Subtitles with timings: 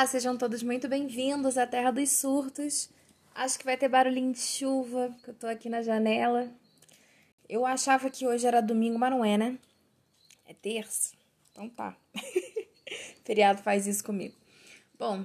[0.00, 2.88] Olá, sejam todos muito bem-vindos à Terra dos Surtos.
[3.34, 6.48] Acho que vai ter barulhinho de chuva, que eu tô aqui na janela.
[7.46, 9.58] Eu achava que hoje era domingo, mas não é, né?
[10.48, 11.12] É terça.
[11.52, 11.94] Então tá.
[13.26, 14.34] Feriado faz isso comigo.
[14.98, 15.22] Bom,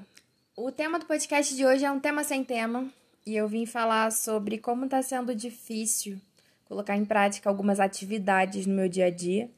[0.57, 2.91] o tema do podcast de hoje é um tema sem tema.
[3.25, 6.19] E eu vim falar sobre como tá sendo difícil
[6.65, 9.49] colocar em prática algumas atividades no meu dia a dia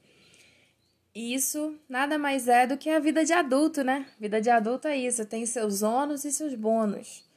[1.18, 4.06] e isso nada mais é do que a vida de adulto, né?
[4.20, 7.28] Vida de adulto é isso, tem seus ônus e seus bônus.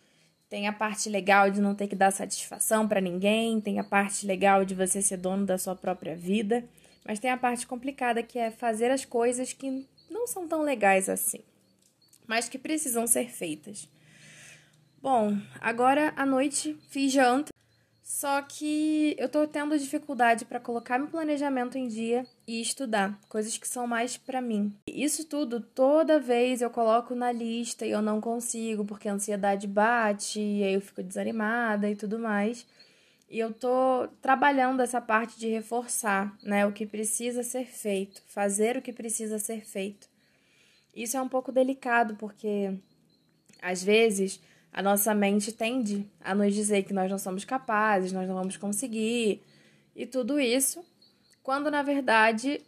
[0.51, 4.27] Tem a parte legal de não ter que dar satisfação para ninguém, tem a parte
[4.27, 6.62] legal de você ser dono da sua própria vida,
[7.06, 11.09] mas tem a parte complicada que é fazer as coisas que não são tão legais
[11.09, 11.41] assim,
[12.27, 13.89] mas que precisam ser feitas.
[15.01, 17.51] Bom, agora à noite fiz janta
[18.11, 23.57] só que eu tô tendo dificuldade para colocar meu planejamento em dia e estudar, coisas
[23.57, 24.75] que são mais para mim.
[24.85, 29.69] Isso tudo toda vez eu coloco na lista e eu não consigo porque a ansiedade
[29.69, 32.67] bate e aí eu fico desanimada e tudo mais.
[33.29, 38.77] E eu tô trabalhando essa parte de reforçar, né, o que precisa ser feito, fazer
[38.77, 40.09] o que precisa ser feito.
[40.92, 42.75] Isso é um pouco delicado porque
[43.62, 44.41] às vezes
[44.73, 48.57] a nossa mente tende a nos dizer que nós não somos capazes, nós não vamos
[48.57, 49.41] conseguir
[49.95, 50.85] e tudo isso,
[51.42, 52.60] quando na verdade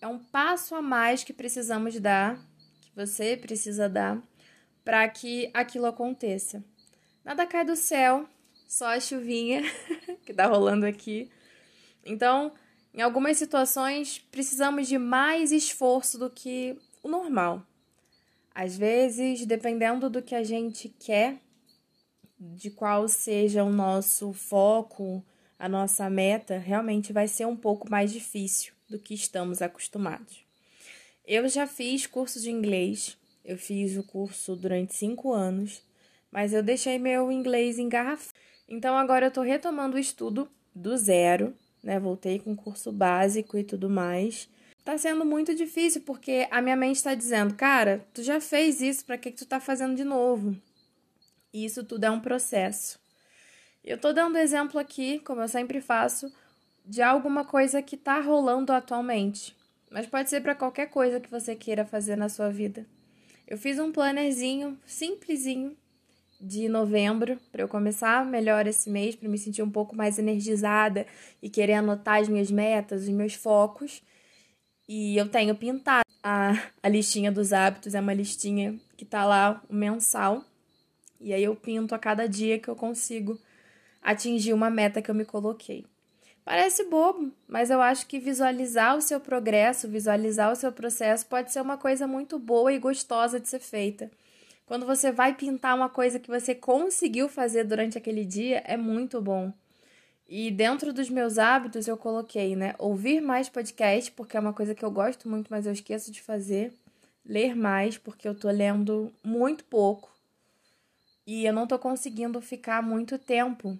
[0.00, 2.38] é um passo a mais que precisamos dar,
[2.80, 4.22] que você precisa dar,
[4.84, 6.64] para que aquilo aconteça.
[7.24, 8.28] Nada cai do céu,
[8.66, 9.62] só a chuvinha
[10.24, 11.30] que tá rolando aqui.
[12.04, 12.52] Então,
[12.94, 17.62] em algumas situações, precisamos de mais esforço do que o normal.
[18.54, 21.38] Às vezes, dependendo do que a gente quer,
[22.40, 25.24] de qual seja o nosso foco,
[25.58, 30.44] a nossa meta, realmente vai ser um pouco mais difícil do que estamos acostumados.
[31.26, 35.82] Eu já fiz curso de inglês, eu fiz o curso durante cinco anos,
[36.30, 38.38] mas eu deixei meu inglês engarrafado.
[38.68, 41.98] Então agora eu estou retomando o estudo do zero, né?
[41.98, 44.48] Voltei com curso básico e tudo mais
[44.88, 49.04] tá sendo muito difícil, porque a minha mente está dizendo, cara, tu já fez isso,
[49.04, 50.56] para que, que tu tá fazendo de novo?
[51.52, 52.98] E isso tudo é um processo.
[53.84, 56.32] Eu tô dando exemplo aqui, como eu sempre faço,
[56.84, 59.56] de alguma coisa que tá rolando atualmente.
[59.90, 62.86] Mas pode ser para qualquer coisa que você queira fazer na sua vida.
[63.46, 65.76] Eu fiz um plannerzinho simplesinho
[66.40, 71.06] de novembro para eu começar melhor esse mês, para me sentir um pouco mais energizada
[71.42, 74.02] e querer anotar as minhas metas, os meus focos.
[74.86, 76.52] E eu tenho pintado a,
[76.82, 80.44] a listinha dos hábitos, é uma listinha que tá lá mensal.
[81.20, 83.38] E aí eu pinto a cada dia que eu consigo
[84.02, 85.84] atingir uma meta que eu me coloquei.
[86.44, 91.52] Parece bobo, mas eu acho que visualizar o seu progresso, visualizar o seu processo pode
[91.52, 94.10] ser uma coisa muito boa e gostosa de ser feita.
[94.64, 99.20] Quando você vai pintar uma coisa que você conseguiu fazer durante aquele dia, é muito
[99.20, 99.52] bom.
[100.26, 104.74] E dentro dos meus hábitos eu coloquei, né, ouvir mais podcast, porque é uma coisa
[104.74, 106.72] que eu gosto muito, mas eu esqueço de fazer.
[107.26, 110.10] Ler mais, porque eu tô lendo muito pouco.
[111.26, 113.78] E eu não tô conseguindo ficar muito tempo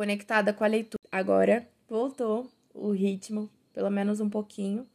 [0.00, 1.02] conectada com a leitura.
[1.12, 4.88] Agora voltou o ritmo, pelo menos um pouquinho.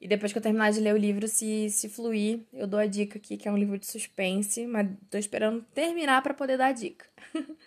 [0.00, 2.86] E depois que eu terminar de ler o livro, se, se fluir, eu dou a
[2.86, 6.68] dica aqui, que é um livro de suspense, mas tô esperando terminar para poder dar
[6.68, 7.06] a dica.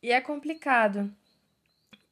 [0.00, 1.12] E é complicado,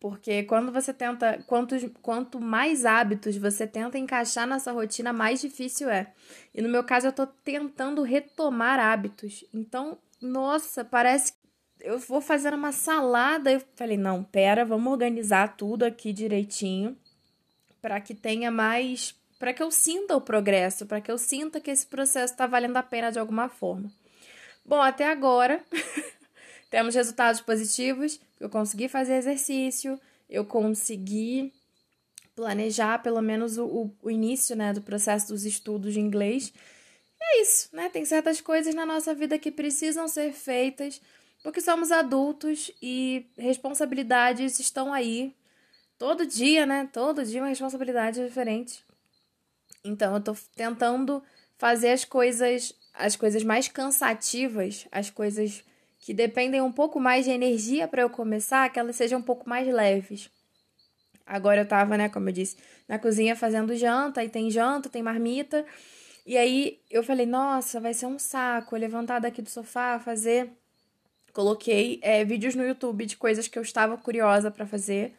[0.01, 5.89] porque quando você tenta, quanto, quanto mais hábitos você tenta encaixar nessa rotina, mais difícil
[5.89, 6.13] é.
[6.53, 9.45] E no meu caso, eu tô tentando retomar hábitos.
[9.55, 11.46] Então, nossa, parece que
[11.87, 13.53] eu vou fazendo uma salada.
[13.53, 16.97] Eu falei, não, pera, vamos organizar tudo aqui direitinho
[17.81, 19.15] para que tenha mais.
[19.39, 22.77] para que eu sinta o progresso, para que eu sinta que esse processo está valendo
[22.77, 23.91] a pena de alguma forma.
[24.65, 25.65] Bom, até agora.
[26.69, 31.53] Temos resultados positivos, eu consegui fazer exercício, eu consegui
[32.35, 36.53] planejar pelo menos o, o, início né, do processo dos estudos de inglês.
[37.23, 37.89] É isso, né?
[37.89, 41.01] Tem certas coisas na nossa vida que precisam ser feitas
[41.47, 45.33] porque somos adultos e responsabilidades estão aí.
[45.97, 46.91] Todo dia, né?
[46.93, 48.83] Todo dia uma responsabilidade diferente.
[49.85, 51.23] Então eu tô tentando
[51.57, 55.63] fazer as coisas, as coisas mais cansativas, as coisas
[56.01, 59.49] que dependem um pouco mais de energia para eu começar, que elas sejam um pouco
[59.49, 60.29] mais leves.
[61.25, 62.57] Agora eu tava, né, como eu disse,
[62.89, 65.65] na cozinha fazendo janta, e tem janta, tem marmita.
[66.27, 70.51] E aí eu falei, nossa, vai ser um saco levantar daqui do sofá, fazer.
[71.37, 75.13] Coloquei é, vídeos no YouTube de coisas que eu estava curiosa para fazer,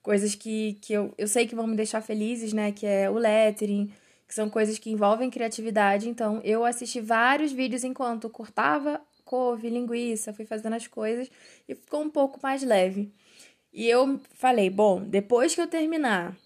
[0.00, 2.70] coisas que, que eu, eu sei que vão me deixar felizes, né?
[2.70, 3.92] Que é o lettering,
[4.28, 6.08] que são coisas que envolvem criatividade.
[6.08, 11.28] Então, eu assisti vários vídeos enquanto cortava couve, linguiça, fui fazendo as coisas
[11.68, 13.12] e ficou um pouco mais leve.
[13.72, 16.36] E eu falei, bom, depois que eu terminar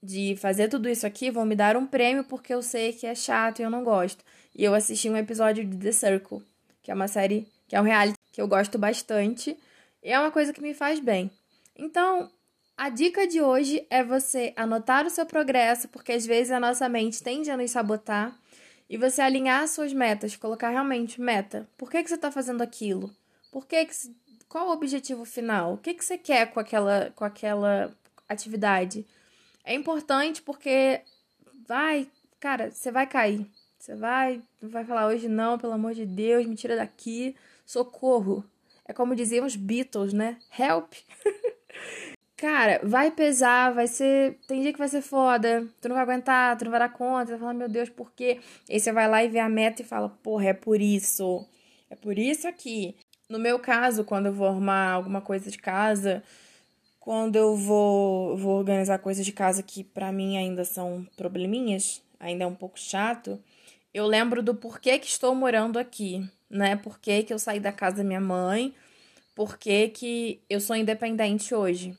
[0.00, 3.14] de fazer tudo isso aqui, vão me dar um prêmio porque eu sei que é
[3.16, 4.24] chato e eu não gosto.
[4.54, 6.42] E eu assisti um episódio de The Circle,
[6.80, 9.56] que é uma série, que é um reality que eu gosto bastante.
[10.02, 11.30] E é uma coisa que me faz bem.
[11.74, 12.30] Então,
[12.76, 16.86] a dica de hoje é você anotar o seu progresso, porque às vezes a nossa
[16.86, 18.38] mente tende a nos sabotar,
[18.90, 21.66] e você alinhar suas metas, colocar realmente meta.
[21.78, 23.10] Por que, que você está fazendo aquilo?
[23.50, 23.94] Por que, que
[24.50, 25.72] qual o objetivo final?
[25.72, 27.90] O que, que você quer com aquela, com aquela
[28.28, 29.06] atividade?
[29.64, 31.00] É importante porque
[31.66, 32.06] vai,
[32.38, 33.50] cara, você vai cair.
[33.78, 37.34] Você vai, vai falar hoje não, pelo amor de Deus, me tira daqui,
[37.66, 38.44] socorro.
[38.86, 40.38] É como diziam os Beatles, né?
[40.56, 40.92] Help.
[42.36, 44.38] Cara, vai pesar, vai ser.
[44.46, 47.26] Tem dia que vai ser foda, tu não vai aguentar, tu não vai dar conta,
[47.26, 48.40] tu vai falar, meu Deus, por quê?
[48.70, 51.46] Aí você vai lá e vê a meta e fala, porra, é por isso.
[51.90, 52.94] É por isso aqui.
[53.28, 56.22] No meu caso, quando eu vou arrumar alguma coisa de casa,
[57.00, 62.44] quando eu vou, vou organizar coisas de casa que para mim ainda são probleminhas, ainda
[62.44, 63.40] é um pouco chato,
[63.94, 66.76] eu lembro do porquê que estou morando aqui, né?
[66.76, 68.74] Por que eu saí da casa da minha mãe,
[69.34, 71.96] por que eu sou independente hoje.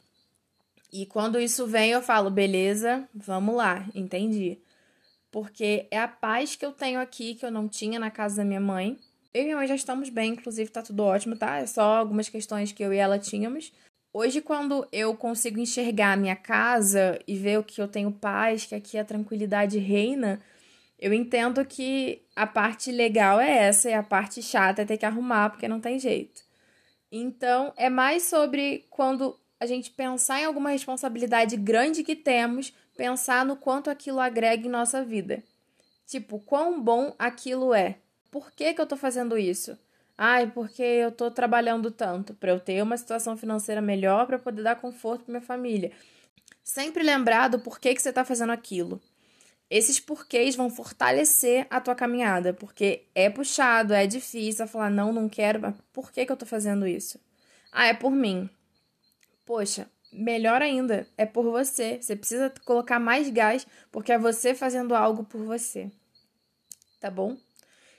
[0.91, 4.57] E quando isso vem, eu falo, beleza, vamos lá, entendi.
[5.29, 8.45] Porque é a paz que eu tenho aqui que eu não tinha na casa da
[8.45, 8.97] minha mãe.
[9.33, 11.57] Eu e minha mãe já estamos bem, inclusive tá tudo ótimo, tá?
[11.57, 13.71] É só algumas questões que eu e ela tínhamos.
[14.11, 18.65] Hoje, quando eu consigo enxergar a minha casa e ver o que eu tenho paz,
[18.65, 20.41] que aqui a tranquilidade reina,
[20.99, 25.05] eu entendo que a parte legal é essa e a parte chata é ter que
[25.05, 26.41] arrumar porque não tem jeito.
[27.11, 33.45] Então, é mais sobre quando a gente pensar em alguma responsabilidade grande que temos, pensar
[33.45, 35.43] no quanto aquilo agrega em nossa vida.
[36.05, 37.97] Tipo, quão bom aquilo é.
[38.31, 39.77] Por que, que eu tô fazendo isso?
[40.17, 44.63] Ai, porque eu tô trabalhando tanto para eu ter uma situação financeira melhor para poder
[44.63, 45.91] dar conforto para minha família.
[46.63, 48.99] Sempre lembrar do porquê que você tá fazendo aquilo.
[49.69, 55.11] Esses porquês vão fortalecer a tua caminhada, porque é puxado, é difícil a falar não,
[55.11, 57.19] não quero, mas por que que eu tô fazendo isso?
[57.71, 58.49] Ah, é por mim.
[59.45, 61.99] Poxa, melhor ainda, é por você.
[62.01, 65.91] Você precisa colocar mais gás, porque é você fazendo algo por você.
[66.99, 67.37] Tá bom?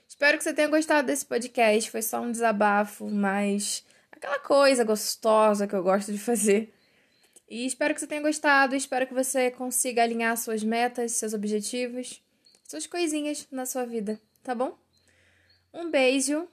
[0.07, 1.91] Espero que você tenha gostado desse podcast.
[1.91, 6.73] Foi só um desabafo, mas aquela coisa gostosa que eu gosto de fazer.
[7.49, 8.75] E espero que você tenha gostado.
[8.75, 12.21] Espero que você consiga alinhar suas metas, seus objetivos,
[12.67, 14.77] suas coisinhas na sua vida, tá bom?
[15.73, 16.47] Um beijo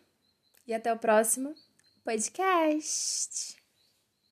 [0.66, 1.54] e até o próximo
[2.02, 3.65] podcast.